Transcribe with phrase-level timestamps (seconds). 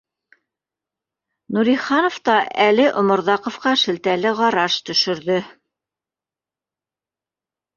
[1.57, 5.39] Нуриханов та әле Оморҙаҡовҡа шелтәле ҡараш төшөрҙө